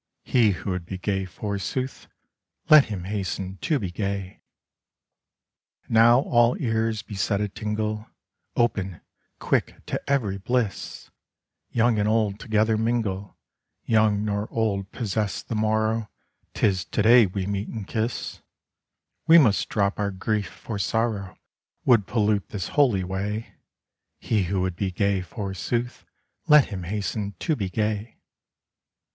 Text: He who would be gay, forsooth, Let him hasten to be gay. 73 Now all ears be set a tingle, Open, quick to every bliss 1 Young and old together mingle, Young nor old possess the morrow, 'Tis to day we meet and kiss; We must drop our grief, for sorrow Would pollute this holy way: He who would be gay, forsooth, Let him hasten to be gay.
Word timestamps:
He 0.23 0.49
who 0.53 0.71
would 0.71 0.87
be 0.87 0.97
gay, 0.97 1.25
forsooth, 1.25 2.07
Let 2.71 2.85
him 2.85 3.03
hasten 3.03 3.57
to 3.57 3.77
be 3.77 3.91
gay. 3.91 4.41
73 5.83 5.93
Now 5.93 6.21
all 6.21 6.57
ears 6.59 7.03
be 7.03 7.13
set 7.13 7.39
a 7.39 7.47
tingle, 7.47 8.07
Open, 8.55 9.01
quick 9.37 9.75
to 9.85 10.01
every 10.09 10.39
bliss 10.39 11.11
1 11.73 11.77
Young 11.77 11.99
and 11.99 12.09
old 12.09 12.39
together 12.39 12.77
mingle, 12.77 13.37
Young 13.85 14.25
nor 14.25 14.51
old 14.51 14.91
possess 14.91 15.43
the 15.43 15.53
morrow, 15.53 16.09
'Tis 16.55 16.83
to 16.85 17.03
day 17.03 17.27
we 17.27 17.45
meet 17.45 17.67
and 17.67 17.87
kiss; 17.87 18.41
We 19.27 19.37
must 19.37 19.69
drop 19.69 19.99
our 19.99 20.09
grief, 20.09 20.47
for 20.49 20.79
sorrow 20.79 21.37
Would 21.85 22.07
pollute 22.07 22.49
this 22.49 22.69
holy 22.69 23.03
way: 23.03 23.53
He 24.17 24.45
who 24.45 24.61
would 24.61 24.75
be 24.75 24.89
gay, 24.89 25.21
forsooth, 25.21 26.05
Let 26.47 26.69
him 26.69 26.85
hasten 26.85 27.33
to 27.41 27.55
be 27.55 27.69
gay. 27.69 28.17